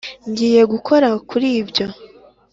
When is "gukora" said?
0.73-1.07